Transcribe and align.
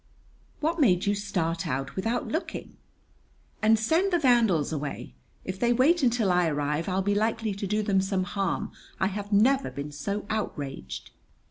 "What 0.61 0.81
made 0.81 1.05
you 1.05 1.13
start 1.13 1.67
out 1.67 1.95
without 1.95 2.27
looking?" 2.27 2.75
"And 3.61 3.77
send 3.77 4.11
the 4.11 4.17
vandals 4.17 4.73
away. 4.73 5.13
If 5.45 5.59
they 5.59 5.71
wait 5.73 6.01
until 6.01 6.31
I 6.31 6.47
arrive, 6.47 6.89
I'll 6.89 7.03
be 7.03 7.13
likely 7.13 7.53
to 7.53 7.67
do 7.67 7.83
them 7.83 8.01
some 8.01 8.23
harm. 8.23 8.71
I 8.99 9.05
have 9.05 9.31
never 9.31 9.69
been 9.69 9.91
so 9.91 10.25
outraged." 10.27 11.11